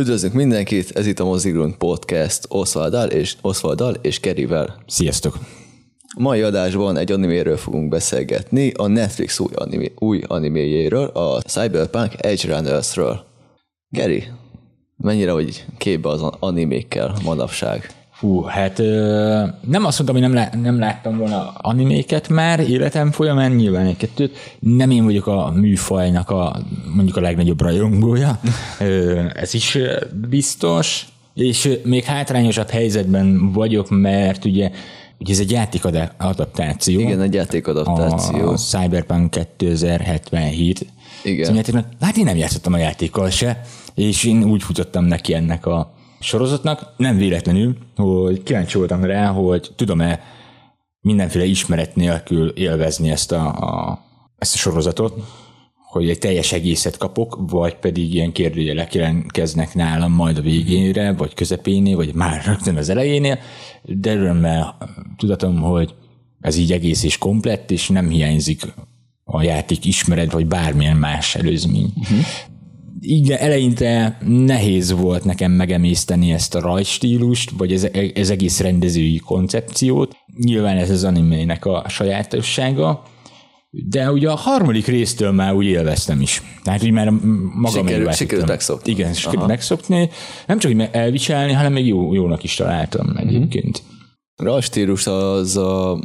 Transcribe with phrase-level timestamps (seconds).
[0.00, 4.82] Üdvözlünk mindenkit, ez itt a Mozigrund Podcast Oswaldal és, Oswaldal és Kerivel.
[4.86, 5.38] Sziasztok!
[6.16, 12.12] A mai adásban egy animéről fogunk beszélgetni, a Netflix új, animé, új animéjéről, a Cyberpunk
[12.16, 13.24] Edge Runners-ről.
[13.88, 14.24] Geri,
[14.96, 17.99] mennyire vagy képbe az animékkel manapság?
[18.20, 23.10] Hú, hát ö, nem azt mondtam, hogy nem, lá- nem láttam volna animéket már életem
[23.10, 24.56] folyamán, nyilván egy-kettőt.
[24.58, 26.56] Nem én vagyok a műfajnak a
[26.94, 28.40] mondjuk a legnagyobb rajongója,
[28.80, 29.78] ö, ez is
[30.28, 34.70] biztos, és még hátrányosabb helyzetben vagyok, mert ugye,
[35.18, 37.00] ugye ez egy játékadaptáció.
[37.00, 38.48] Igen, egy játékadaptáció.
[38.48, 40.86] A Cyberpunk 2077.
[41.22, 41.54] Igen.
[41.54, 41.86] Játéknak.
[42.00, 43.60] Hát én nem játszottam a játékkal se,
[43.94, 49.70] és én úgy futottam neki ennek a sorozatnak, nem véletlenül, hogy kíváncsi voltam rá, hogy
[49.76, 50.20] tudom-e
[51.00, 54.04] mindenféle ismeret nélkül élvezni ezt a, a,
[54.38, 55.22] ezt a sorozatot,
[55.74, 61.34] hogy egy teljes egészet kapok, vagy pedig ilyen kérdőjelek jelentkeznek nálam majd a végére, vagy
[61.34, 63.38] közepénél, vagy már rögtön az elejénél,
[63.82, 64.76] de örömmel
[65.16, 65.94] tudatom, hogy
[66.40, 68.62] ez így egész és komplett, és nem hiányzik
[69.24, 71.92] a játék ismeret, vagy bármilyen más előzmény.
[71.96, 72.18] Uh-huh
[73.00, 80.16] így eleinte nehéz volt nekem megemészteni ezt a rajstílust, vagy ez, ez egész rendezői koncepciót.
[80.44, 83.02] Nyilván ez az animének a sajátossága,
[83.70, 86.42] de ugye a harmadik résztől már úgy élveztem is.
[86.62, 87.10] Tehát úgy már
[87.54, 88.90] magam Sikerült, sikerült megszokni.
[88.90, 90.10] Igen, sikerült megszokni.
[90.46, 93.82] Nem csak hogy elviselni, hanem még jó, jónak is találtam egyébként.
[94.36, 95.98] Rajstílus az a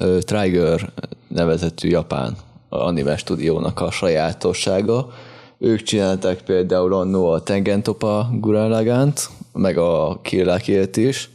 [0.00, 0.92] uh, Trigger
[1.28, 2.36] nevezetű japán
[2.68, 5.08] anime stúdiónak a sajátossága,
[5.58, 11.30] ők csinálták például annó a Tengentopa Guralagánt, meg a Killakilt is.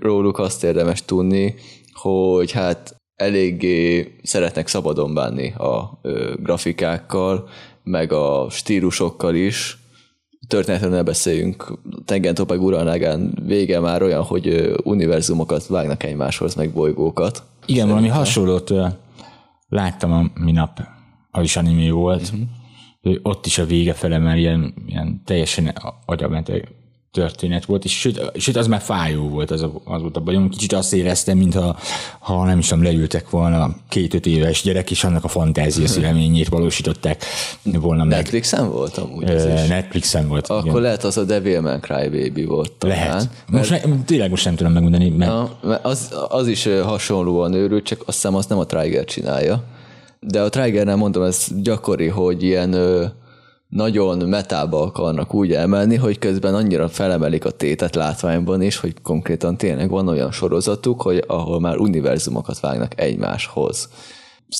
[0.00, 1.54] Róluk azt érdemes tudni,
[1.92, 7.48] hogy hát eléggé szeretnek szabadon bánni a ö, grafikákkal,
[7.82, 9.78] meg a stílusokkal is.
[10.48, 11.78] Történetről ne beszéljünk.
[12.04, 17.42] Tengentopa Guralagán vége már olyan, hogy univerzumokat vágnak egymáshoz, meg bolygókat.
[17.66, 17.88] Igen, Szerintem.
[17.88, 18.72] valami hasonlót
[19.68, 20.80] láttam a minap,
[21.30, 22.22] az is animé volt.
[22.22, 22.40] Uh-huh
[23.22, 25.74] ott is a vége fele már ilyen, ilyen teljesen
[26.06, 26.60] agyamente
[27.12, 30.48] történet volt, és sőt, sőt, az már fájó volt az, a, az volt a bajom.
[30.48, 31.76] Kicsit azt éreztem, mintha
[32.18, 37.24] ha nem is tudom, leültek volna két-öt éves gyerek, és annak a fantázia szüleményét valósították
[37.62, 38.16] volna meg.
[38.16, 39.68] Netflixen volt amúgy ez is.
[39.68, 40.46] Netflixen volt.
[40.46, 40.80] Akkor igen.
[40.80, 42.72] lehet az a Devilman Crybaby volt.
[42.72, 43.28] Talán, lehet.
[43.50, 45.08] Most mert, ne, tényleg most nem tudom megmondani.
[45.08, 45.30] Mert...
[45.30, 49.64] Na, mert az, az is hasonlóan őrült, csak azt hiszem azt nem a Trigger csinálja
[50.20, 53.04] de a Trigernál mondom, ez gyakori, hogy ilyen ö,
[53.68, 59.56] nagyon metába akarnak úgy emelni, hogy közben annyira felemelik a tétet látványban is, hogy konkrétan
[59.56, 63.88] tényleg van olyan sorozatuk, hogy ahol már univerzumokat vágnak egymáshoz.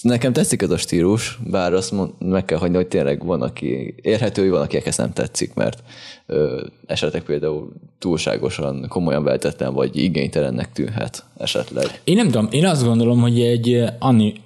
[0.02, 3.94] Nekem tetszik ez a stílus, bár azt mond, meg kell hagyni, hogy tényleg van, aki
[4.02, 5.82] érhető, van, akinek ezt nem tetszik, mert
[6.26, 12.00] ö, esetleg például túlságosan komolyan vehetetlen, vagy igénytelennek tűnhet esetleg.
[12.04, 13.84] Én nem tudom, én azt gondolom, hogy egy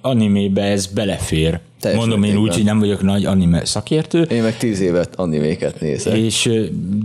[0.01, 1.59] animébe ez belefér.
[1.83, 4.21] Teljes Mondom én úgy, hogy nem vagyok nagy anime szakértő.
[4.21, 6.17] Én meg tíz évet animéket nézek.
[6.17, 6.49] És,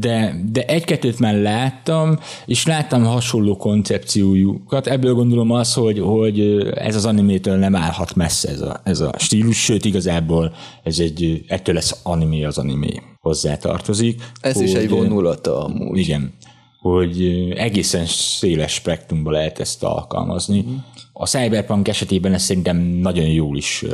[0.01, 4.87] de, de egy-kettőt már láttam, és láttam hasonló koncepciójukat.
[4.87, 9.15] Ebből gondolom az, hogy, hogy ez az animétől nem állhat messze ez a, ez a
[9.19, 14.23] stílus, sőt igazából ez egy, ettől lesz animé az animé hozzá tartozik.
[14.41, 15.99] Ez hogy, is egy vonulata amúgy.
[15.99, 16.33] Igen
[16.79, 17.23] hogy
[17.57, 20.65] egészen széles spektrumban lehet ezt alkalmazni.
[20.69, 20.77] Mm.
[21.13, 23.85] A Cyberpunk esetében ez szerintem nagyon jól is...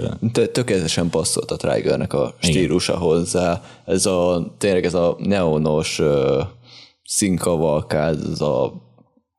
[0.53, 3.05] Tökéletesen passzolt a Triggernek a stílusa Igen.
[3.05, 3.63] hozzá.
[3.85, 6.01] Ez a, tényleg ez a neonos
[7.05, 8.73] színkavalkád, ez a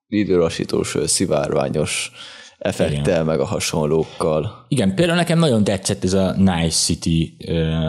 [0.08, 2.12] időlassítós, szivárványos
[2.58, 3.26] effektel, Igen.
[3.26, 4.66] meg a hasonlókkal.
[4.68, 7.86] Igen, például nekem nagyon tetszett ez a Nice City uh,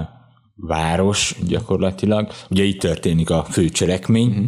[0.54, 2.30] város gyakorlatilag.
[2.50, 4.44] Ugye itt történik a főcselekmény, mm.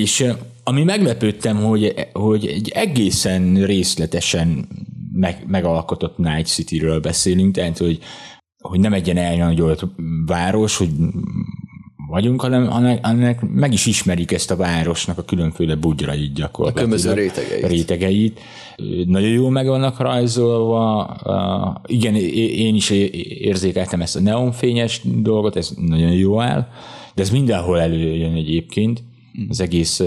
[0.00, 0.24] És
[0.64, 4.68] ami meglepődtem, hogy, hogy egy egészen részletesen
[5.12, 7.98] meg, megalkotott Night City-ről beszélünk, tehát hogy,
[8.58, 9.86] hogy nem egy ilyen elnagyolt
[10.26, 10.90] város, hogy
[12.12, 12.68] vagyunk, hanem
[13.02, 16.92] annak meg is ismerik ezt a városnak a különféle bugyrait gyakorlatilag.
[16.92, 17.66] A különböző rétegeit.
[17.66, 18.40] rétegeit.
[19.06, 21.16] Nagyon jól meg vannak rajzolva.
[21.24, 22.90] Uh, igen, én is
[23.40, 26.66] érzékeltem ezt a neonfényes dolgot, ez nagyon jó áll,
[27.14, 29.02] de ez mindenhol előjön egyébként
[29.48, 30.02] az egész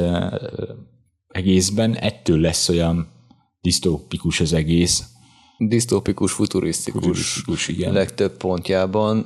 [1.28, 3.08] egészben, ettől lesz olyan
[3.62, 5.04] disztópikus az egész.
[5.58, 7.94] Disztópikus, futurisztikus, futurisztikus igen.
[7.94, 9.26] legtöbb pontjában.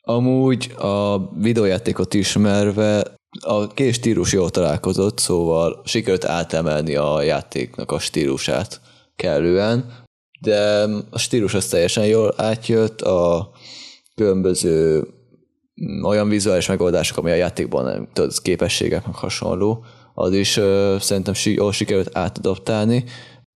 [0.00, 7.98] Amúgy a videójátékot ismerve a két stílus jól találkozott, szóval sikerült átemelni a játéknak a
[7.98, 8.80] stílusát
[9.16, 10.04] kellően,
[10.40, 13.50] de a stílus az teljesen jól átjött, a
[14.14, 15.08] különböző
[16.02, 19.84] olyan vizuális megoldások, ami a játékban nem tudod, képességek meg hasonló,
[20.14, 23.04] az is ö, szerintem jól sikerült átadaptálni,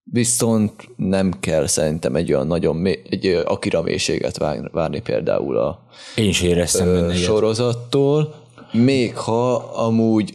[0.05, 4.39] viszont nem kell szerintem egy olyan nagyon mély, egy ö, akira mélységet
[4.73, 5.87] várni, például a
[6.17, 8.35] Én is éreztem ö, sorozattól,
[8.73, 10.35] még ha amúgy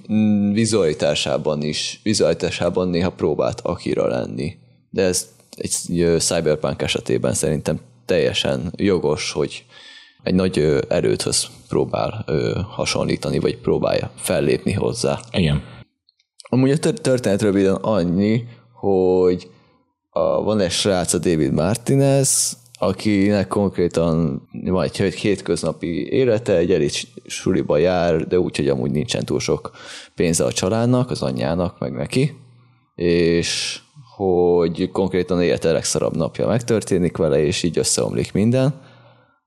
[0.53, 4.57] vizualitásában is, vizualitásában néha próbált akira lenni.
[4.89, 9.65] De ez egy cyberpunk esetében szerintem teljesen jogos, hogy
[10.27, 12.25] egy nagy ö, erőthöz próbál
[12.69, 15.19] hasonlítani, vagy próbálja fellépni hozzá.
[15.31, 15.63] Igen.
[16.49, 19.49] Amúgy a tör- történet röviden annyi, hogy
[20.09, 26.71] a, van egy srác, a David Martinez, akinek konkrétan van egy hét- hétköznapi élete, egy
[26.71, 29.71] elit suliba jár, de úgy, hogy amúgy nincsen túl sok
[30.15, 32.35] pénze a családnak, az anyjának, meg neki,
[32.95, 33.79] és
[34.15, 38.81] hogy konkrétan élete legszarabb napja megtörténik vele, és így összeomlik minden,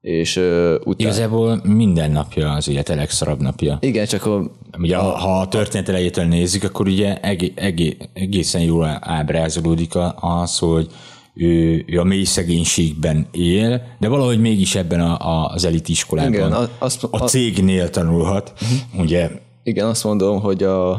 [0.01, 0.95] és ö, utána...
[0.97, 3.79] Igazából minden napja az élete legszarabb napja.
[3.81, 8.63] Igen, csak a, Ugye, ha, ha a történet elejétől nézzük, akkor ugye egé, egé, egészen
[8.63, 10.87] jól ábrázolódik a- az, hogy
[11.35, 16.33] ő, ő a mély szegénységben él, de valahogy mégis ebben a, a, az elit iskolában
[16.33, 18.53] Igen, a- azt- a cégnél tanulhat.
[18.99, 19.31] Ugye
[19.63, 20.91] Igen, azt mondom, hogy a,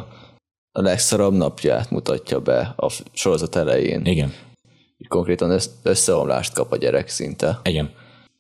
[0.72, 4.06] a legszarabb napját mutatja be a sorozat elején.
[4.06, 4.34] igen,
[5.08, 7.60] Konkrétan össz- összeomlást kap a gyerek szinte.
[7.64, 7.90] igen.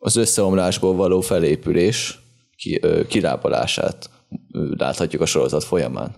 [0.03, 2.19] Az összeomlásból való felépülés
[2.56, 4.09] ki, ö, kilábalását
[4.77, 6.12] láthatjuk a sorozat folyamán.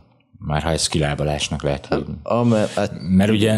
[0.45, 2.05] Már ha ez kilábalásnak lehet, hogy...
[2.23, 3.51] Ame, hát Mert ugye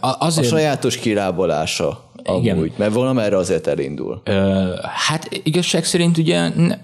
[0.00, 0.48] a- a azért...
[0.48, 2.56] sajátos kilábalása Igen.
[2.56, 4.20] amúgy, mert valamerre azért elindul.
[4.24, 6.78] Ö, hát igazság szerint ugye ne-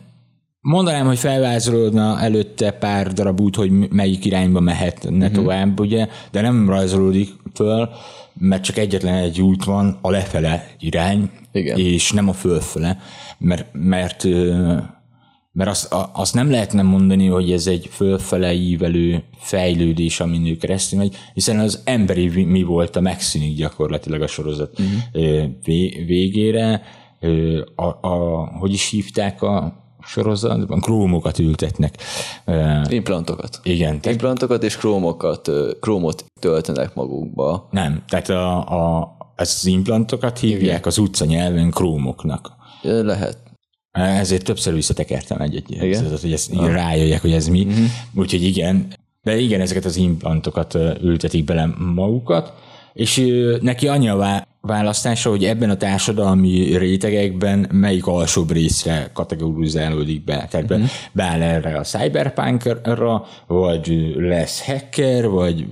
[0.60, 5.20] mondanám, hogy felvázolódna előtte pár darab út, hogy melyik irányba mehetne Mhm.
[5.20, 5.34] uh-huh.
[5.36, 7.88] tovább, ugye, de nem rajzolódik föl,
[8.34, 11.78] mert csak egyetlen egy út van, a lefele irány, Igen.
[11.78, 12.98] és nem a fölfele,
[13.38, 14.24] mert, mert,
[15.52, 20.98] mert azt, azt nem lehetne mondani, hogy ez egy fölfele ívelő fejlődés, amin ő keresztül
[20.98, 25.48] megy, hiszen az emberi mi volt a megszűnik gyakorlatilag a sorozat uh-huh.
[26.06, 26.82] végére.
[27.74, 30.80] A, a, hogy is hívták a sorozatban?
[30.80, 31.94] Krómokat ültetnek.
[32.88, 33.60] Implantokat.
[33.62, 35.50] Igen, tehát Implantokat és krómokat,
[35.80, 37.68] krómot töltenek magukba.
[37.70, 42.52] nem, tehát a, a, az implantokat hívják az utca nyelven krómoknak.
[42.82, 43.38] Lehet.
[43.92, 46.72] Ezért többször visszatekertem egy-egy részletet, hogy ezt ah.
[46.72, 47.64] rájöjjek, hogy ez mi.
[47.64, 47.86] Uh-huh.
[48.14, 48.86] Úgyhogy igen,
[49.22, 52.52] de igen, ezeket az implantokat ültetik bele magukat,
[52.92, 53.24] és
[53.60, 60.46] neki annyi a vá- választása, hogy ebben a társadalmi rétegekben melyik alsóbb részre kategorizálódik be.
[60.50, 60.88] Tehát uh-huh.
[61.12, 65.66] beáll erre a cyberpunkra, vagy lesz hacker, vagy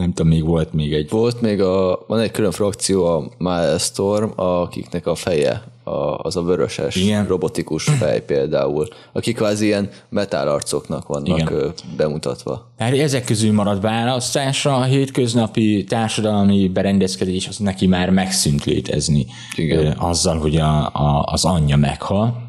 [0.00, 4.30] nem tudom, még volt még egy Volt még a, van egy külön frakció, a Milestorm,
[4.36, 7.26] akiknek a feje a, az a vöröses, Igen.
[7.26, 11.72] robotikus fej például, akik kvázi ilyen metálarcoknak vannak Igen.
[11.96, 12.72] bemutatva.
[12.78, 19.26] Hát ezek közül marad választásra, a hétköznapi társadalmi berendezkedés az neki már megszűnt létezni.
[19.56, 19.92] Igen.
[19.98, 22.48] Azzal, hogy a, a, az anyja meghal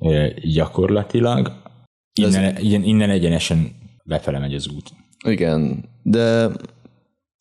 [0.00, 1.52] ö, gyakorlatilag.
[2.20, 3.72] Innen, innen, innen egyenesen
[4.04, 4.92] befele megy az út.
[5.24, 6.50] Igen, de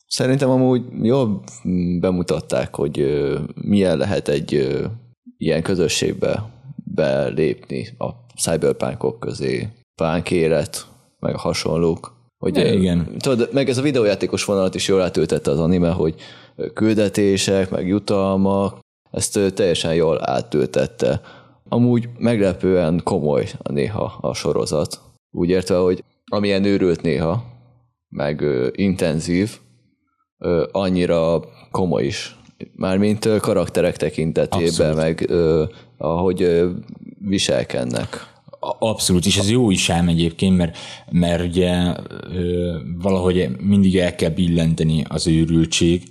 [0.07, 1.43] szerintem amúgy jól
[1.99, 3.07] bemutatták, hogy
[3.61, 4.77] milyen lehet egy
[5.37, 10.85] ilyen közösségbe belépni a cyberpunkok közé, punk élet,
[11.19, 12.13] meg a hasonlók.
[12.37, 13.17] Hogy, ö, igen.
[13.17, 16.15] Tudod, meg ez a videójátékos vonalat is jól átültette az anime, hogy
[16.73, 18.79] küldetések, meg jutalmak,
[19.11, 21.21] ezt teljesen jól átültette.
[21.69, 24.99] Amúgy meglepően komoly néha a sorozat.
[25.31, 27.52] Úgy értve, hogy amilyen őrült néha,
[28.13, 29.57] meg ö, intenzív,
[30.37, 32.35] ö, annyira komoly is.
[32.75, 34.95] Mármint ö, karakterek tekintetében, Abszolút.
[34.95, 35.63] meg ö,
[35.97, 36.69] ahogy ö,
[37.19, 38.31] viselkednek.
[38.79, 40.77] Abszolút, és ez jó is ám egyébként, mert,
[41.11, 41.95] mert ugye
[42.33, 46.03] ö, valahogy mindig el kell billenteni az őrültség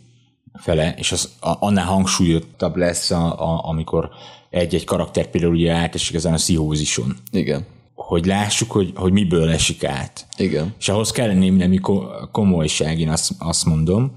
[0.54, 4.10] fele, és az a, annál hangsúlyottabb lesz, a, a, amikor
[4.50, 7.16] egy-egy karakter például ugye átesik ezen a pszichózison.
[7.30, 7.64] Igen.
[7.94, 10.26] Hogy lássuk, hogy, hogy miből esik át.
[10.36, 10.74] Igen.
[10.78, 14.12] És ahhoz kell némi nemi ko- komolyság, én azt, azt mondom,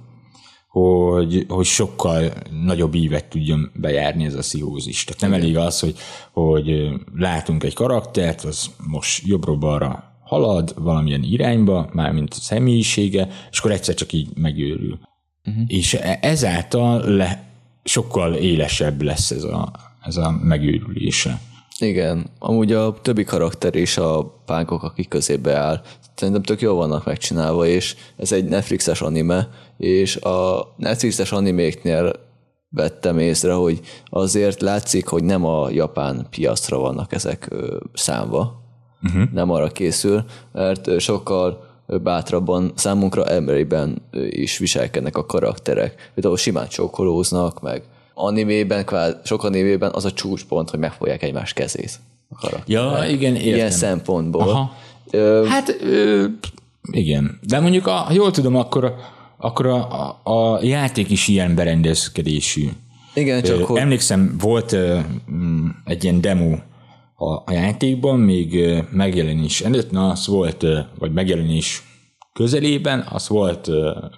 [0.67, 5.03] hogy, hogy sokkal nagyobb ívet tudjon bejárni ez a pszichózis.
[5.03, 5.95] Tehát nem elég az, hogy,
[6.31, 13.71] hogy látunk egy karaktert, az most jobbra-balra halad valamilyen irányba, mármint a személyisége, és akkor
[13.71, 14.99] egyszer csak így megőrül.
[15.45, 15.63] Uh-huh.
[15.67, 17.43] És e- ezáltal le,
[17.83, 19.71] sokkal élesebb lesz ez a,
[20.03, 21.41] ez a megőrülése.
[21.79, 22.25] Igen.
[22.39, 25.81] Amúgy a többi karakter és a pánkok, akik közébe áll,
[26.15, 32.13] szerintem tök jól vannak megcsinálva, és ez egy Netflixes anime, és a Netflixes animéknél
[32.69, 37.53] vettem észre, hogy azért látszik, hogy nem a japán piacra vannak ezek
[37.93, 38.61] számva,
[39.03, 39.31] uh-huh.
[39.33, 46.11] nem arra készül, mert sokkal bátrabban számunkra emberiben is viselkednek a karakterek.
[46.13, 47.83] Például simán csókolóznak, meg
[48.15, 51.99] animében, kvázi, sok animében az a csúcspont, hogy megfogják egymás kezét.
[52.29, 52.63] A karakter.
[52.75, 53.53] Ja, igen, értem.
[53.53, 54.41] Ilyen szempontból.
[54.41, 54.75] Aha.
[55.11, 56.25] Ö, Hát ö,
[56.91, 57.39] igen.
[57.47, 58.95] De mondjuk, a, ha jól tudom, akkor,
[59.37, 59.89] akkor a,
[60.23, 62.69] a, a játék is ilyen berendezkedésű.
[63.13, 63.79] igen, csak Ö, hogy...
[63.79, 64.99] Emlékszem, volt ö,
[65.31, 66.55] mm, egy ilyen demo
[67.15, 68.59] a, a játékban, még
[68.91, 70.65] megjelenés előtt, na az volt,
[70.99, 71.83] vagy megjelenés
[72.35, 73.69] közelében, az volt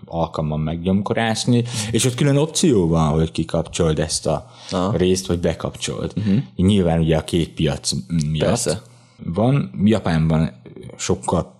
[0.05, 4.97] alkalmam meggyomkorásni, és ott külön opció van, hogy kikapcsold ezt a Aha.
[4.97, 6.13] részt, vagy bekapcsold.
[6.15, 6.38] Uh-huh.
[6.55, 7.91] Nyilván ugye a két piac
[8.31, 8.81] miatt Persze.
[9.24, 9.71] van.
[9.83, 10.62] Japánban
[10.97, 11.55] sokkal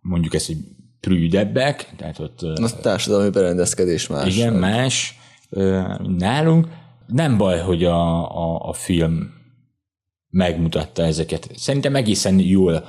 [0.00, 0.56] mondjuk ezt, hogy
[1.00, 4.36] prűdebbek, tehát ott A társadalmi berendezkedés más.
[4.36, 5.18] igen, más
[5.50, 6.68] ö, mint nálunk.
[7.06, 9.30] Nem baj, hogy a, a, a film
[10.30, 11.50] megmutatta ezeket.
[11.56, 12.84] Szerintem egészen jól,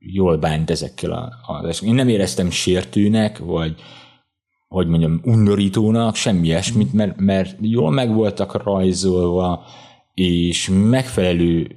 [0.00, 3.74] jól bánt ezekkel a, a Én nem éreztem sértőnek, vagy
[4.68, 9.64] hogy mondjam, undorítónak, semmi ilyesmit, mert, mert jól meg voltak rajzolva,
[10.14, 11.76] és megfelelő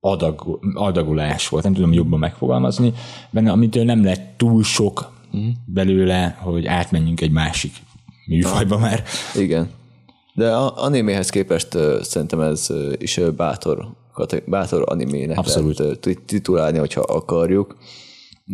[0.00, 2.92] adag, adagolás volt, nem tudom jobban megfogalmazni,
[3.30, 5.12] benne, amitől nem lett túl sok
[5.64, 7.72] belőle, hogy átmenjünk egy másik
[8.26, 9.02] műfajba már.
[9.36, 9.70] Igen.
[10.34, 13.88] De a animéhez képest ö, szerintem ez is bátor,
[14.46, 15.78] bátor animének Abszolút.
[15.78, 17.76] lehet titulálni, hogyha akarjuk.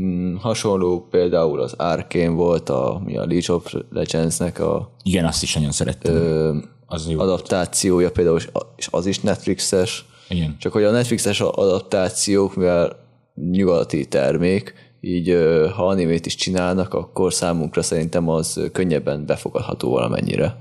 [0.00, 5.42] Mm, hasonló például az Arkane volt, a, mi a League of Legends-nek a Igen, azt
[5.42, 6.14] is nagyon szerettem.
[6.14, 7.20] ö, az jó.
[7.20, 8.38] adaptációja például,
[8.76, 10.04] és az is Netflixes.
[10.28, 10.56] Igen.
[10.58, 12.96] Csak hogy a Netflixes adaptációk, mivel
[13.34, 15.36] nyugati termék, így
[15.76, 20.56] ha animét is csinálnak, akkor számunkra szerintem az könnyebben befogadható valamennyire.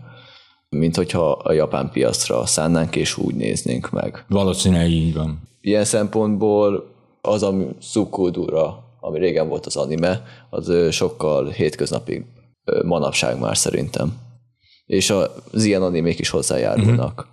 [0.70, 4.26] Mint hogyha a japán piacra szánnánk és úgy néznénk meg.
[4.28, 5.42] Valószínűleg így van.
[5.62, 12.26] Ilyen szempontból az a szubkultúra, ami régen volt az anime, az sokkal hétköznapi
[12.86, 14.18] manapság már szerintem.
[14.86, 15.10] És
[15.52, 17.28] az ilyen animék is hozzájárulnak.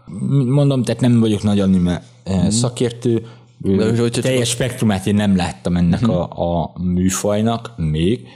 [0.48, 2.48] Mondom, tehát nem vagyok nagy anime mm.
[2.48, 3.26] szakértő,
[3.58, 8.26] De hogy- teljes spektrumát én nem láttam ennek a, a műfajnak még.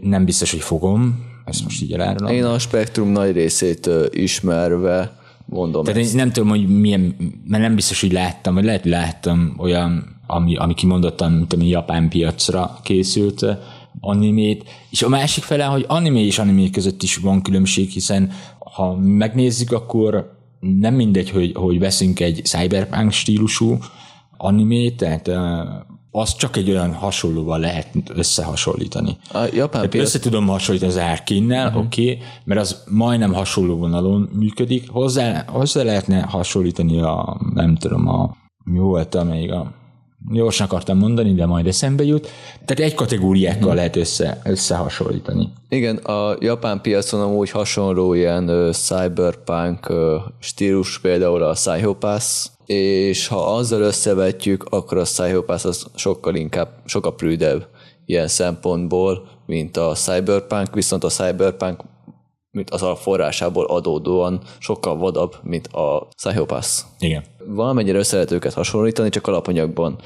[0.00, 2.32] Nem biztos, hogy fogom, ezt most így elárulom.
[2.32, 6.14] Én a spektrum nagy részét ismerve mondom Tehát ezt.
[6.14, 10.56] nem tudom, hogy milyen, mert nem biztos, hogy láttam, vagy lehet, hogy láttam olyan, ami,
[10.56, 13.46] ami kimondottan, mint ami japán piacra készült
[14.00, 18.96] animét, és a másik fele, hogy animé és animé között is van különbség, hiszen ha
[18.96, 23.78] megnézzük, akkor nem mindegy, hogy, hogy veszünk egy cyberpunk stílusú
[24.36, 25.30] animét, tehát
[26.12, 29.16] eh, az csak egy olyan hasonlóval lehet összehasonlítani.
[29.32, 31.68] A japán piac, össze tudom hasonlítani az Árkénnel, Mhm.
[31.68, 31.84] uh-huh.
[31.86, 34.90] oké, okay, mert az majdnem hasonló vonalon működik.
[34.90, 39.72] Hozzá, hozzá lehetne hasonlítani a, nem tudom, a, mi volt a még a,
[40.32, 42.28] gyorsan akartam mondani, de majd eszembe jut.
[42.64, 43.76] Tehát egy kategóriákkal Mhm.
[43.76, 45.48] lehet össze, összehasonlítani.
[45.68, 53.26] igen, a japán piacon amúgy hasonló ilyen ö, cyberpunk ö, stílus, például a Psychopass, és
[53.26, 57.66] ha azzal összevetjük, akkor a Psychopass az sokkal inkább, sokkal prűdebb
[58.06, 61.80] ilyen szempontból, mint a Cyberpunk, viszont a Cyberpunk
[62.50, 66.80] mint az a forrásából adódóan sokkal vadabb, mint a Psychopass.
[66.98, 67.24] Igen.
[67.46, 69.98] valamennyire össze lehet őket hasonlítani, csak alapanyagban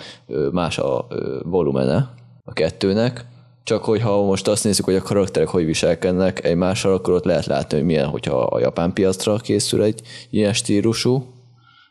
[0.52, 1.06] más a
[1.42, 3.26] volumene a kettőnek.
[3.64, 7.76] Csak hogyha most azt nézzük, hogy a karakterek hogy viselkednek egymással, akkor ott lehet látni,
[7.76, 11.26] hogy milyen, hogyha a japán piacra készül egy ilyen stílusú,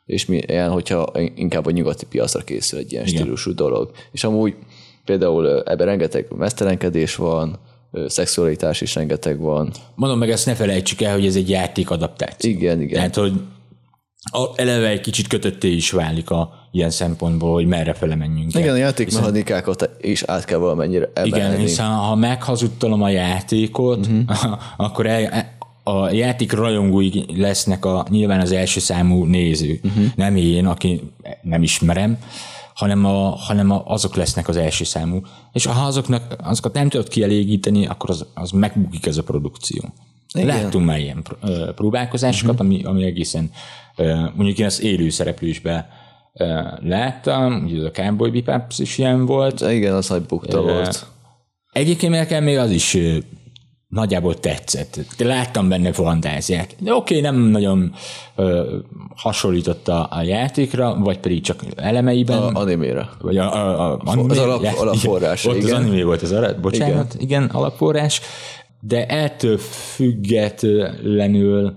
[0.06, 3.22] és milyen, hogyha inkább a nyugati piacra készül egy ilyen Igen.
[3.22, 3.92] stílusú dolog.
[4.12, 4.56] És amúgy
[5.06, 7.60] például ebben rengeteg mesztelenkedés van,
[8.08, 9.72] szexualitás is rengeteg van.
[9.96, 12.52] Mondom meg, ezt ne felejtsük el, hogy ez egy játék adaptáció.
[12.52, 12.96] Igen, igen.
[12.96, 13.34] Tehát, hogy
[14.56, 18.56] eleve egy kicsit kötötté is válik a ilyen szempontból, hogy merre fele menjünk.
[18.56, 18.62] el.
[18.62, 21.36] Igen, a játékmechanikákat is át kell valamennyire emelni.
[21.36, 24.60] Igen, hiszen ha meghazudtolom a játékot, uh-huh.
[24.78, 25.52] akkor el,
[25.84, 29.80] a játék rajongói lesznek a, nyilván az első számú néző.
[29.84, 30.06] Uh-huh.
[30.16, 31.02] Nem én, aki
[31.42, 32.18] nem ismerem,
[32.74, 35.22] hanem, a, hanem a, azok lesznek az első számú.
[35.54, 39.94] És ha azoknak, azokat nem tudod kielégíteni, akkor az, az megbukik ez a produkció.
[40.34, 40.48] Igen.
[40.48, 41.24] Láttunk már ilyen
[41.76, 42.70] próbálkozásokat, uh-huh.
[42.70, 43.52] ami, ami egészen,
[44.36, 45.90] mondjuk én az élő szereplősbe
[46.80, 51.06] láttam, ugye az a Cowboy Bebop is ilyen volt, igen, az nagy bukta volt.
[51.72, 52.98] Egyébként nekem még az is
[53.92, 55.00] nagyjából tetszett.
[55.18, 56.76] De Láttam benne fantáziát.
[56.80, 57.94] De oké, okay, nem nagyon
[58.36, 58.78] ö,
[59.16, 62.38] hasonlította a játékra, vagy pedig csak elemeiben.
[62.38, 63.10] A animére.
[63.22, 65.56] vagy a, a, a anime, az alap- já- alapforrás, igen.
[65.56, 65.76] Ott igen.
[65.76, 67.26] az anime volt az alap, bocsánat, igen.
[67.26, 68.22] igen, alapforrás.
[68.80, 69.58] De ettől
[69.96, 71.74] függetlenül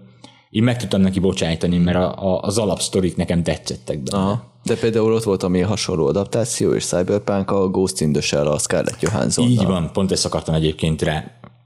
[0.51, 4.23] én meg tudtam neki bocsájtani, mert a, a, az alapsztorik nekem tetszettek benne.
[4.23, 4.43] Aha.
[4.65, 8.59] De például ott volt ami hasonló adaptáció, és Cyberpunk a Ghost in the Shell a
[8.59, 9.49] Scarlett Johansson.
[9.49, 11.25] Így van, pont ezt akartam egyébként rá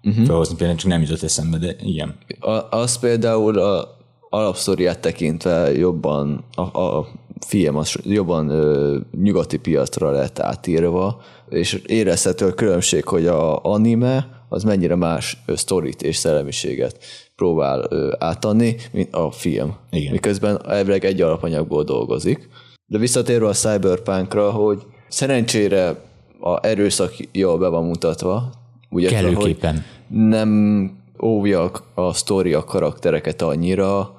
[0.08, 0.26] uh-huh.
[0.26, 2.16] felhozni, például csak nem jutott eszembe, de igen.
[2.40, 3.96] A, az például a
[4.30, 7.08] alapsztoriát tekintve jobban a, a
[7.46, 14.44] film az jobban ö, nyugati piacra lett átírva, és érezhető a különbség, hogy a anime
[14.48, 17.04] az mennyire más sztorit és szellemiséget
[17.36, 19.76] próbál ö, átadni, mint a film.
[19.90, 20.12] Igen.
[20.12, 22.48] Miközben elvileg egy alapanyagból dolgozik.
[22.86, 26.06] De visszatérve a Cyberpunkra, hogy szerencsére
[26.40, 28.50] a erőszak jól be van mutatva,
[28.90, 29.74] ugye, Kellőképpen.
[29.74, 30.90] hogy nem
[31.22, 34.14] óvja a sztori a karaktereket annyira,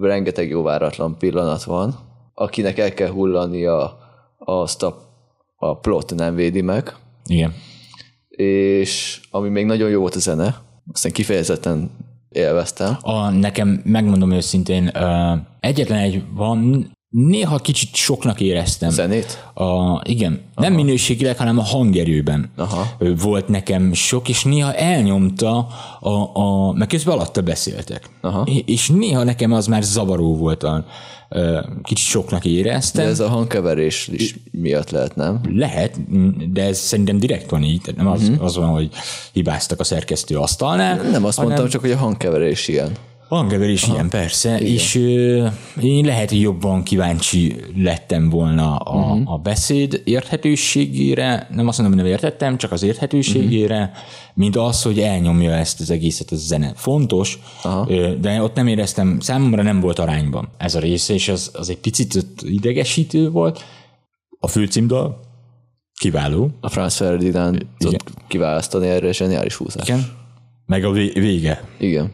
[0.00, 1.94] rengeteg jó váratlan pillanat van,
[2.34, 3.98] akinek el kell hullania
[4.38, 4.98] azt a,
[5.56, 7.52] a plot nem védi meg, Igen.
[8.28, 10.56] és ami még nagyon jó volt a zene,
[10.92, 11.90] aztán kifejezetten
[12.28, 12.96] élveztem.
[13.00, 14.92] A, nekem, megmondom őszintén,
[15.60, 18.90] egyetlen egy van, néha kicsit soknak éreztem.
[18.90, 19.44] Zenét?
[19.54, 20.68] A, igen, Aha.
[20.68, 22.96] nem minőségileg, hanem a hangerőben Aha.
[23.22, 25.66] Volt nekem sok, és néha elnyomta,
[26.00, 28.10] a, a, mert közben alatta beszéltek.
[28.20, 28.46] Aha.
[28.64, 30.84] És néha nekem az már zavaró volt, a,
[31.82, 33.04] kicsit soknak éreztem.
[33.04, 35.40] De ez a hangkeverés is miatt lehet, nem?
[35.48, 35.98] Lehet,
[36.52, 38.44] de ez szerintem direkt van így, tehát nem az, uh-huh.
[38.44, 38.90] az van, hogy
[39.32, 40.94] hibáztak a szerkesztő asztalnál.
[40.96, 41.10] Mhm.
[41.10, 42.92] Nem azt hanem mondtam, csak hogy a hangkeverés ilyen.
[43.28, 44.72] Hangkeverés ilyen, persze, Igen.
[44.72, 45.46] és ö,
[45.80, 49.32] én lehet, hogy jobban kíváncsi lettem volna a, uh-huh.
[49.32, 53.96] a beszéd érthetőségére, nem azt mondom, hogy nem értettem, csak az érthetőségére, uh-huh.
[54.34, 56.72] mint az, hogy elnyomja ezt az egészet, ez a zene.
[56.74, 57.38] Fontos,
[57.86, 61.70] ö, de ott nem éreztem, számomra nem volt arányban ez a része, és az, az
[61.70, 63.64] egy picit idegesítő volt.
[64.38, 65.20] A főcímdal
[65.98, 67.66] kiváló, A Franz Ferdinand
[68.28, 69.88] kiválasztani erre zseniális húzás.
[69.88, 70.04] igen,
[70.66, 71.64] meg a vé- vége.
[71.78, 72.12] Igen.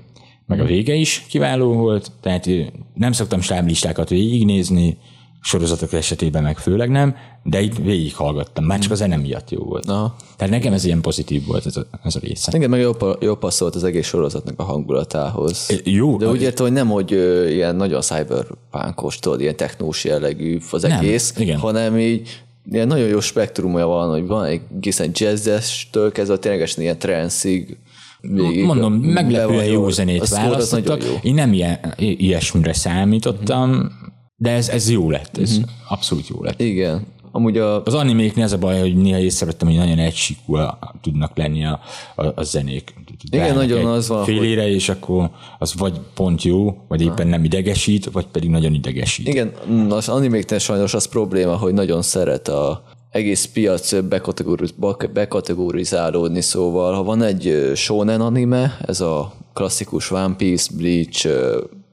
[0.50, 2.48] Meg a vége is kiváló volt, tehát
[2.94, 4.98] nem szoktam stáblistákat végignézni,
[5.42, 9.88] sorozatok esetében meg főleg nem, de itt végighallgattam, már csak a zene miatt jó volt.
[9.88, 10.16] Aha.
[10.36, 12.52] Tehát nekem ez ilyen pozitív volt ez a, ez a része.
[12.54, 15.80] Igen, meg jól, jól passzolt az egész sorozatnak a hangulatához.
[15.84, 20.58] Jó, De úgy értem, hogy nem, hogy ö, ilyen nagyon cyberpunkos, tudod, ilyen technós jellegű
[20.70, 21.58] az Nem, egész, igen.
[21.58, 26.98] hanem így ilyen nagyon jó spektrumja van, hogy van egy egészen jazzes-től kezdve ténylegesen ilyen
[26.98, 27.76] transzig
[28.20, 28.64] végig.
[28.64, 29.92] Mondom, meglepően jó jól.
[29.92, 31.04] zenét választottak.
[31.04, 31.12] jó.
[31.22, 33.90] Én nem ilyen, ilyesmire számítottam,
[34.36, 35.56] de ez, ez jó lett, ez
[35.88, 36.60] abszolút jó lett.
[36.60, 37.06] Igen.
[37.32, 40.56] Amúgy a, Az animéknél az a baj, hogy néha észrevettem, hogy nagyon egysíkú
[41.02, 41.80] tudnak lenni a,
[42.16, 42.94] a, a zenék.
[43.30, 48.04] Beállnak nagyon az van, Félére, és akkor az vagy pont jó, vagy éppen nem idegesít,
[48.04, 49.28] vagy pedig nagyon idegesít.
[49.28, 49.52] igen,
[49.88, 54.74] az animéknél sajnos az probléma, hogy nagyon szeret a egész piac bekategoriz,
[55.12, 61.28] bekategorizálódni, szóval ha van egy shonen anime, ez a klasszikus One Piece, Bleach,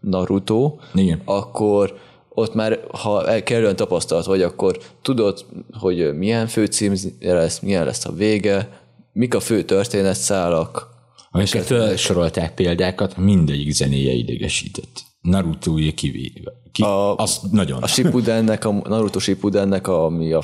[0.02, 1.22] Naruto, Igen.
[1.26, 1.98] akkor
[2.30, 8.06] ott már, ha el- kellően tapasztalt vagy, akkor tudod, hogy milyen főcím lesz, milyen lesz
[8.06, 8.70] a vége,
[9.14, 10.88] mik a fő történetszálak,
[11.32, 15.02] Amikor felsorolták példákat, mindegyik zenéje idegesített.
[15.22, 16.52] naruto kivéve.
[16.72, 17.84] Ki, A- az nagyon.
[17.84, 20.42] A Shippudennek, a Naruto Shippudennek, ami a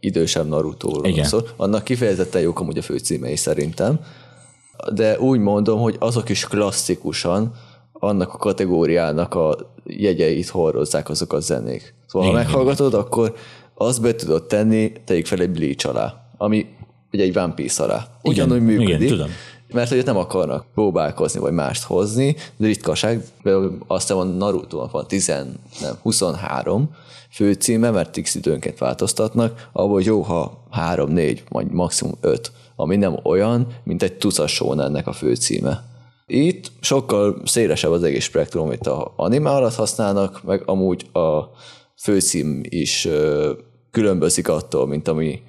[0.00, 1.24] idősebb Naruto Igen.
[1.24, 4.00] szól, annak kifejezetten jók amúgy a főcímei szerintem,
[4.92, 7.52] de úgy mondom, hogy azok is klasszikusan
[7.92, 11.94] annak a kategóriának a jegyeit horrozzák azok a zenék.
[12.06, 12.44] Szóval ha Igen.
[12.46, 13.34] meghallgatod, akkor
[13.74, 16.66] azt be tudod tenni, tegyük fel egy Bleach alá, ami
[17.12, 18.06] ugye egy One Piece alá.
[18.22, 19.08] Ugyanúgy igen, működik.
[19.08, 19.28] tudom.
[19.72, 24.88] Mert hogy ott nem akarnak próbálkozni, vagy mást hozni, de ritkaság, például azt van naruto
[24.92, 25.26] van 10,
[25.80, 26.94] nem, 23
[27.30, 33.18] főcíme, mert x időnként változtatnak, abból jó, ha 3, 4, vagy maximum 5, ami nem
[33.22, 35.84] olyan, mint egy tucas ennek a főcíme.
[36.26, 41.40] Itt sokkal szélesebb az egész spektrum, amit a anime alatt használnak, meg amúgy a
[41.96, 43.08] főcím is
[43.90, 45.40] különbözik attól, mint ami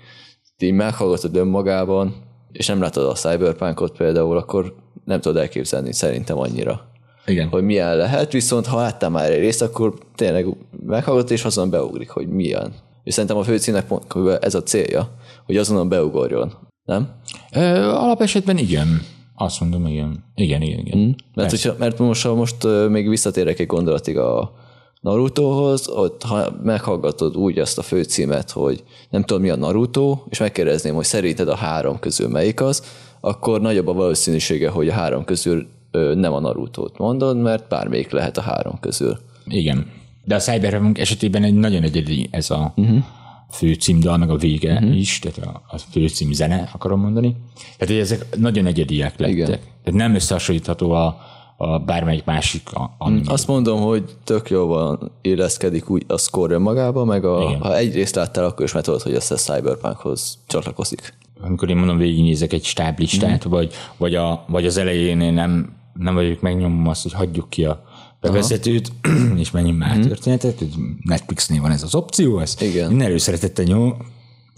[0.58, 2.16] így meghallgatod önmagában,
[2.52, 6.92] és nem látod a cyberpunkot például, akkor nem tudod elképzelni szerintem annyira,
[7.26, 7.48] Igen.
[7.48, 10.46] hogy milyen lehet, viszont ha láttál már egy részt, akkor tényleg
[10.86, 12.74] meghallgatod, és azon beugrik, hogy milyen.
[13.04, 14.06] És szerintem a főcímnek pont
[14.44, 15.10] ez a célja,
[15.46, 16.54] hogy azonnal beugorjon,
[16.86, 17.10] nem?
[17.56, 19.02] Ö, alapesetben igen.
[19.36, 20.24] Azt mondom, igen.
[20.36, 20.98] Igen, igen, igen.
[20.98, 21.16] Hmm.
[21.34, 22.56] Mert, hogyha, mert most, ha most
[22.90, 24.54] még visszatérek egy gondolatig a
[25.02, 30.40] Narutohoz, ott ha meghallgatod úgy azt a főcímet, hogy nem tudom mi a Naruto, és
[30.40, 32.84] megkérdezném, hogy szerinted a három közül melyik az,
[33.20, 38.12] akkor nagyobb a valószínűsége, hogy a három közül ö, nem a Narutót mondod, mert bármelyik
[38.12, 39.18] lehet a három közül.
[39.46, 39.92] Igen.
[40.24, 43.04] De a Cyberpunk esetében egy nagyon egyedi ez a uh-huh.
[43.52, 44.98] fő címdal, meg a vége uh-huh.
[44.98, 47.36] is, tehát a, a fő cím zene, akarom mondani.
[47.78, 49.36] Tehát, hogy ezek nagyon egyediek lettek.
[49.36, 49.46] Igen.
[49.46, 51.18] Tehát nem összehasonlítható a,
[51.64, 53.32] a bármelyik másik anime.
[53.32, 57.60] Azt mondom, hogy tök jól van, illeszkedik úgy a score magába, meg a, Igen.
[57.62, 61.14] ha egy részt láttál, akkor is már tudod, hogy ez a Cyberpunkhoz csatlakozik.
[61.44, 63.54] amikor én mondom, végignézek egy stáblistát, Mhm.
[63.54, 67.66] vagy, vagy, a, vagy az elején én nem, nem vagyok, megnyomom azt, hogy hagyjuk ki
[67.66, 67.84] a
[68.20, 68.92] bevezetőt,
[69.38, 70.70] és menjünk már uh történetet, hogy
[71.02, 72.70] Netflixnél van ez az opció, ezt Mhm.
[72.70, 72.92] Igen.
[72.92, 73.98] én előszeretettel nyom,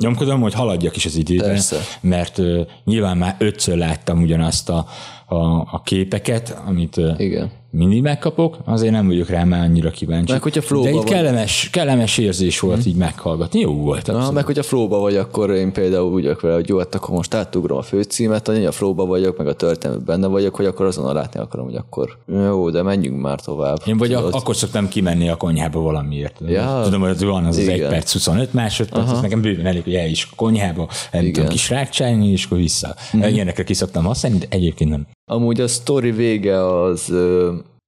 [0.04, 1.78] nyomkodom, hogy haladjak is az időben, Persze.
[2.02, 4.86] mert uh, nyilván már ötször láttam ugyanazt a,
[5.26, 5.36] a,
[5.72, 7.52] a képeket, amit Igen.
[7.76, 10.32] Mindig megkapok, azért nem vagyok rá már annyira kíváncsi.
[10.32, 11.06] Meg hogyha flowba De Mhm.
[11.06, 14.08] kellemes, kellemes érzés volt így meghallgatni, jó volt.
[14.08, 17.16] Ha meg hogyha flowba vagy, akkor én például úgy vagyok vele, hogy jó, hát akkor
[17.16, 20.86] most átugrom a főcímet, annyi a flowba vagyok, meg a történetben benne vagyok, hogy akkor
[20.86, 23.78] azonnal látni akarom, hogy akkor jó, de menjünk már tovább.
[23.86, 24.24] Én vagy Tudod?
[24.24, 26.40] ak- akkor szoktam kimenni a konyhába valamiért.
[26.48, 26.82] Ja.
[26.84, 27.74] Tudom, hogy van az az Igen.
[27.74, 31.48] 1 perc 25 másodperc, az nekem bőven elég, hogy el is a konyhába, el tudom
[31.48, 32.96] kis rákcsálni, és akkor vissza.
[33.14, 33.24] Mhm.
[33.28, 35.06] Ilyenekre ki szoktam használni, de egyébként nem.
[35.26, 37.14] Amúgy a sztori vége az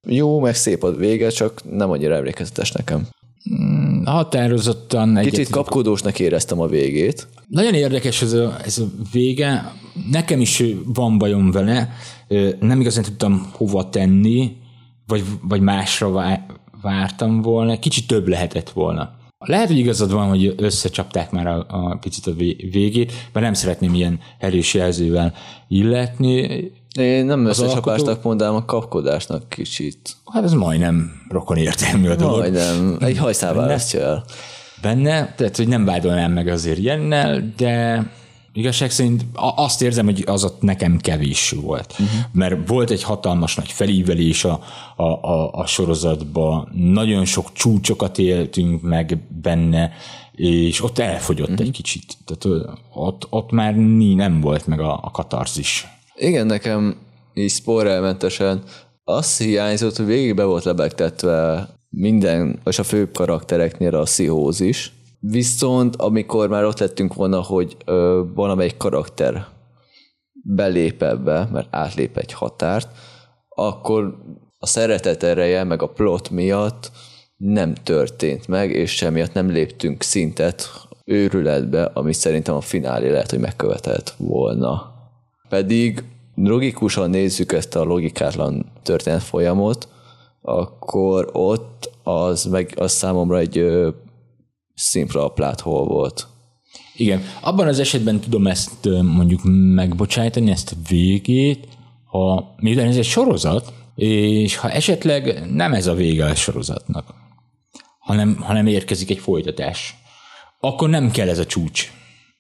[0.08, 3.08] jó, meg szép a vége, csak nem annyira emlékezetes nekem.
[4.06, 7.28] Határozottan Kicsit egyet, kapkodósnak éreztem a végét.
[7.48, 9.74] Nagyon érdekes ez a, ez a vége.
[10.12, 11.90] Nekem is van bajom vele.
[12.60, 14.58] Nem igazán tudtam hova tenni,
[15.06, 17.80] vagy, vagy másra vá- vártam volna.
[17.80, 19.10] Kicsit több lehetett volna.
[19.38, 23.54] Lehet, hogy igazad van, hogy összecsapták már a, a picit a vé- végét, mert nem
[23.54, 25.34] szeretném ilyen erős jelzővel
[25.68, 26.72] illetni.
[26.96, 30.16] Én nem összecsapásnak mondanám, a kapkodásnak kicsit.
[30.26, 32.38] Hát ez majdnem rokon értelmű a dolog.
[32.38, 34.24] Majdnem, egy hajszál választja el.
[34.82, 38.06] benne, tehát hogy nem vádolnám meg azért ilyennel, de
[38.54, 41.92] igazság szerint azt érzem, hogy az ott nekem kevés volt.
[41.92, 42.20] Uh-huh.
[42.32, 44.60] Mert volt egy hatalmas nagy felívelés a,
[44.96, 49.92] a, a, a sorozatba, nagyon sok csúcsokat éltünk meg benne,
[50.32, 51.66] és ott elfogyott uh-huh.
[51.66, 52.18] egy kicsit.
[52.26, 53.76] Tehát ott, ott már
[54.16, 55.88] nem volt meg a, a katarzis.
[56.16, 56.96] Igen, nekem
[57.34, 58.64] így spoilermentesen
[59.04, 64.94] az hiányzott, hogy végig be volt lebegtetve minden, és a főbb karaktereknél a pszichózis.
[65.20, 69.46] Viszont amikor már ott lettünk volna, hogy ö, valamelyik karakter
[70.32, 72.88] belép ebbe, mert átlép egy határt,
[73.50, 74.18] akkor
[74.60, 76.92] a szeretet ereje, meg a plot miatt
[77.38, 80.70] nem történt meg, és semmiatt nem léptünk szintet
[81.06, 84.95] őrületbe, ami szerintem a finálé lehet, hogy megkövetelt volna.
[85.50, 86.04] Pedig
[86.36, 89.88] logikusan nézzük ezt a logikátlan történet folyamot,
[90.42, 93.90] akkor ott az, meg, az számomra egy ö,
[94.74, 96.28] szimpla pláthol volt.
[96.96, 99.42] Igen, abban az esetben tudom ezt mondjuk
[99.74, 101.68] megbocsájtani, ezt a végét,
[102.06, 107.14] ha miután ez egy sorozat, és ha esetleg nem ez a vége a sorozatnak,
[108.00, 109.96] hanem, hanem érkezik egy folytatás,
[110.60, 111.92] akkor nem kell ez a csúcs.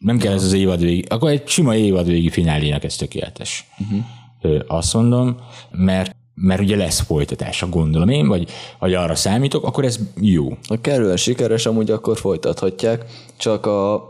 [0.05, 1.03] Nem kell ez az évad végi.
[1.09, 3.69] Akkor egy sima évad végi finálének ez tökéletes.
[3.79, 4.63] Uh-huh.
[4.67, 5.37] Azt mondom,
[5.71, 10.57] mert, mert ugye lesz folytatása, gondolom én, vagy, vagy arra számítok, akkor ez jó.
[10.67, 13.05] Ha kerülően sikeres, amúgy akkor folytathatják,
[13.37, 14.09] csak a,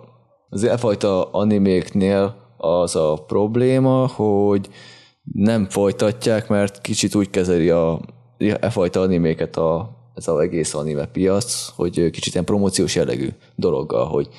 [0.49, 4.69] az elfajta animéknél az a probléma, hogy
[5.33, 7.99] nem folytatják, mert kicsit úgy kezeli a
[8.37, 14.05] e fajta animéket a, ez az egész anime piac, hogy kicsit ilyen promóciós jellegű dologgal,
[14.05, 14.29] hogy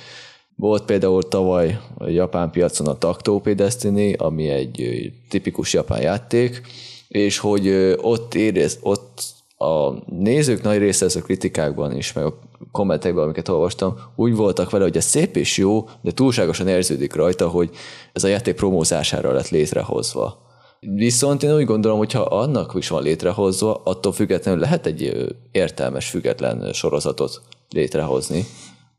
[0.57, 6.61] volt például tavaly a japán piacon a Tactopé Destiny, ami egy tipikus japán játék,
[7.09, 9.23] és hogy ott érez, ott
[9.59, 12.38] a nézők nagy része ez a kritikákban is, meg a
[12.73, 17.49] kommentekben, amiket olvastam, úgy voltak vele, hogy ez szép és jó, de túlságosan érződik rajta,
[17.49, 17.71] hogy
[18.12, 20.45] ez a játék promózására lett létrehozva.
[20.81, 26.09] Viszont én úgy gondolom, hogy ha annak is van létrehozva, attól függetlenül lehet egy értelmes,
[26.09, 28.45] független sorozatot létrehozni,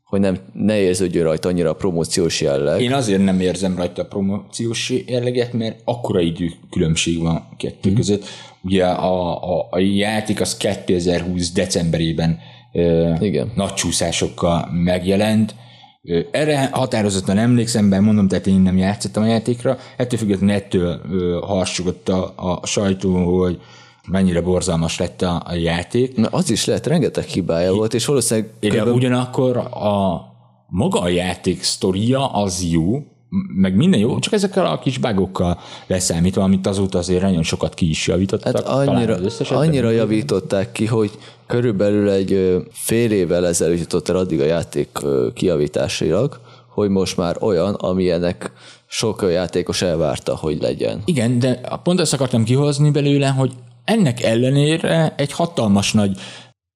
[0.08, 2.82] hogy nem, ne érződjön rajta annyira a promóciós jelleg.
[2.82, 7.94] Én azért nem érzem rajta a promóciós jelleget, mert akkora idő különbség van kettő mm.
[7.94, 8.24] között.
[8.62, 12.38] Ugye a, a, a játék az 2020 decemberében
[12.72, 13.52] ö, Igen.
[13.54, 15.54] nagy csúszásokkal megjelent.
[16.30, 19.78] Erre határozottan emlékszem, bár mondom, tehát én nem játszottam a játékra.
[19.96, 21.00] Ettől függetlenül ettől
[21.40, 23.60] harsogott a, a sajtó, hogy
[24.10, 26.16] mennyire borzalmas lett a, a játék.
[26.16, 30.20] Na, az is lehet, rengeteg hibája volt, és valószínűleg Igen, körülbelül- ugyanakkor a
[30.68, 33.02] maga a játék sztoria az jó,
[33.54, 37.88] meg minden jó, csak ezekkel a kis bugokkal leszámítva, amit azóta azért nagyon sokat ki
[37.88, 38.56] is javítottak.
[38.56, 39.16] Hát annyira,
[39.48, 41.10] annyira javították ki, hogy
[41.46, 47.36] körülbelül egy fél évvel ezelőtt jutott el addig a játék ö, kijavításilag, hogy most már
[47.40, 48.52] olyan, amilyenek
[48.86, 51.02] sok játékos elvárta, hogy legyen.
[51.04, 53.52] Igen, de pont ezt akartam kihozni belőle, hogy
[53.88, 56.16] ennek ellenére egy hatalmas nagy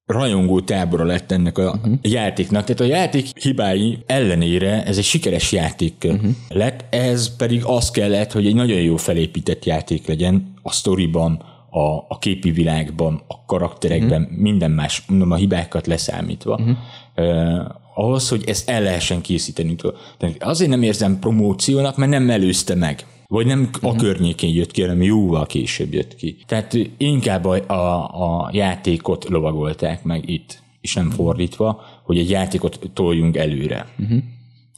[0.06, 1.94] rajongó tábora lett ennek a uh-huh.
[2.02, 2.64] játéknak.
[2.64, 6.30] Tehát a játék hibái ellenére ez egy sikeres játék uh-huh.
[6.48, 11.96] lett, ez pedig az kellett, hogy egy nagyon jó felépített játék legyen a sztoriban, a,
[12.08, 14.38] a képi világban, a karakterekben, uh-huh.
[14.38, 16.76] minden más, mondom, a hibákat leszámítva, uh-huh.
[17.16, 19.74] uh, ahhoz, hogy ezt el lehessen készíteni.
[20.18, 23.06] Tehát azért nem érzem promóciónak, mert nem előzte meg.
[23.32, 26.36] Vagy nem a környékén jött ki, hanem jóval később jött ki.
[26.46, 32.78] Tehát inkább a, a, a játékot lovagolták meg itt, és nem fordítva, hogy egy játékot
[32.94, 33.88] toljunk előre.
[33.98, 34.18] Uh-huh.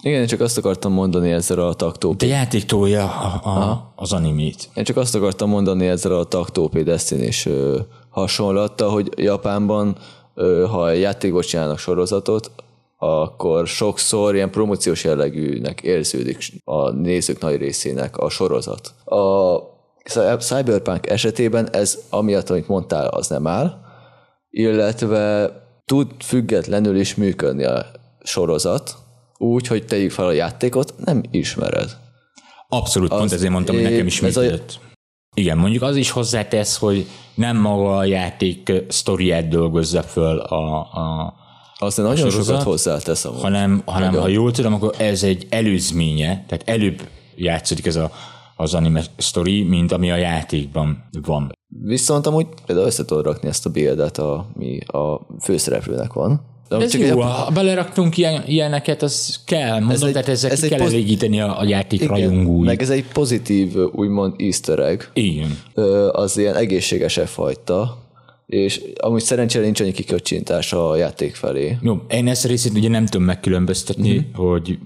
[0.02, 2.12] Igen, csak azt akartam mondani ezzel a taktó.
[2.12, 4.70] De játék tolja a, a, az animét.
[4.74, 7.48] Én csak azt akartam mondani ezzel a taktópé Destiny-s
[8.08, 9.96] hasonlattal, hogy Japánban,
[10.70, 12.50] ha játékból csinálnak sorozatot,
[13.04, 18.94] akkor sokszor ilyen promóciós jellegűnek érződik a nézők nagy részének a sorozat.
[19.04, 23.80] A Cyberpunk esetében ez, amiatt, amit mondtál, az nem áll,
[24.50, 25.52] illetve
[25.84, 27.86] tud függetlenül is működni a
[28.22, 28.96] sorozat,
[29.38, 31.96] úgy, hogy tegyük fel a játékot, nem ismered.
[32.68, 34.78] Abszolút, az, pont ezért mondtam, hogy nekem is működött.
[34.82, 34.92] A...
[35.34, 41.34] Igen, mondjuk az is hozzátesz, hogy nem maga a játék sztoriát dolgozza föl a, a
[41.78, 43.40] azt nagyon sorozat, sokat hozzátesz amúgy.
[43.40, 47.02] Hanem, hanem ha jól tudom, akkor ez egy előzménye, tehát előbb
[47.36, 48.10] játszódik ez a,
[48.56, 51.52] az anime story, mint ami a játékban van.
[51.82, 56.52] Viszont amúgy például össze tudod rakni ezt a bildet, ami a főszereplőnek van.
[56.68, 57.30] De ez csak jó, egy...
[57.30, 60.92] ha beleraktunk ilyen, ilyeneket, az kell, mondom, ez egy, tehát ezek ez kell poz...
[60.92, 62.66] elégíteni a, a játék rajongói.
[62.66, 65.02] Meg ez egy pozitív, úgymond easter egg.
[65.12, 65.58] Igen.
[66.12, 68.03] Az ilyen egészséges fajta,
[68.54, 71.78] és amúgy szerencsére nincs annyi kiköcsintás a játék felé.
[71.82, 74.32] Jó, én ezt a részét ugye nem tudom megkülönböztetni, mm-hmm.
[74.34, 74.78] hogy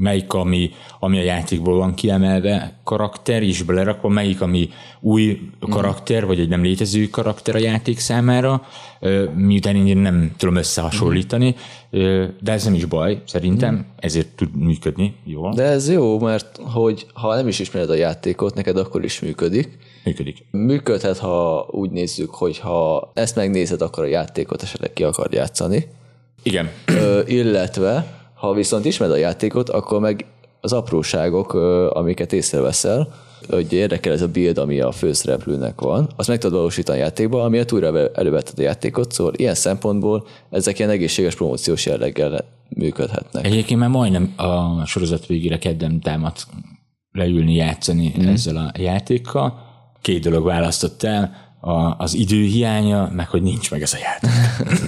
[0.00, 4.68] melyik, ami, ami a játékból van kiemelve karakter, és belerakva, melyik, ami
[5.00, 6.26] új karakter, mm.
[6.26, 8.62] vagy egy nem létező karakter a játék számára,
[9.34, 11.54] miután én nem tudom összehasonlítani,
[11.96, 12.24] mm.
[12.40, 13.80] de ez nem is baj, szerintem, mm.
[13.96, 15.54] ezért tud működni jól.
[15.54, 19.78] De ez jó, mert hogy ha nem is ismered a játékot, neked akkor is működik,
[20.04, 20.44] Működik.
[20.50, 25.86] Működhet, ha úgy nézzük, hogy ha ezt megnézed, akkor a játékot esetleg ki akar játszani.
[26.42, 26.70] Igen.
[26.86, 30.24] Ö, illetve, ha viszont ismered a játékot, akkor meg
[30.60, 31.54] az apróságok,
[31.94, 33.14] amiket észreveszel,
[33.48, 37.42] hogy érdekel ez a build, ami a főszereplőnek van, azt meg tudod valósítani a játékba,
[37.42, 43.46] amiatt újra elővetted a játékot, szóval ilyen szempontból ezek ilyen egészséges promóciós jelleggel működhetnek.
[43.46, 46.32] Egyébként már majdnem a sorozat végére kedden támad
[47.12, 48.26] leülni játszani mm.
[48.26, 49.69] ezzel a játékkal,
[50.02, 54.30] két dolog választott el, a, az időhiánya, meg hogy nincs meg ez a játék.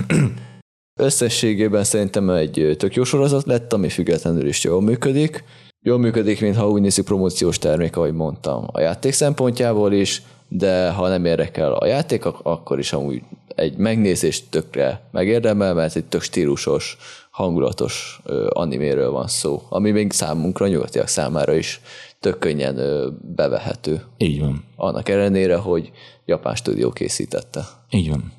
[1.01, 5.45] Összességében szerintem egy tök jó sorozat lett, ami függetlenül is jól működik.
[5.85, 11.09] Jól működik, mintha úgy nézzük promóciós termék, ahogy mondtam, a játék szempontjából is, de ha
[11.09, 13.23] nem érdekel a játék, akkor is amúgy
[13.55, 16.97] egy megnézést tökre megérdemel, mert egy tök stílusos,
[17.31, 21.81] hangulatos animéről van szó, ami még számunkra, nyugatiak számára is
[22.23, 22.77] tök könnyen
[23.23, 24.03] bevehető.
[24.17, 24.65] Így van.
[24.77, 25.91] Annak ellenére, hogy
[26.25, 27.65] japán stúdió készítette.
[27.91, 28.33] Így van.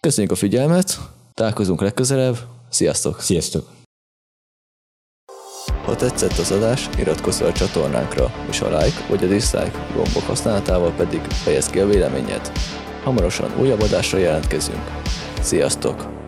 [0.00, 0.98] Köszönjük a figyelmet,
[1.34, 2.36] találkozunk legközelebb,
[2.68, 3.20] sziasztok!
[3.20, 3.68] Sziasztok!
[5.84, 10.22] Ha tetszett az adás, iratkozz fel a csatornánkra, és a like vagy a dislike gombok
[10.22, 12.52] használatával pedig fejezd ki a véleményed.
[13.02, 15.02] Hamarosan újabb adásra jelentkezünk.
[15.40, 16.19] Sziasztok!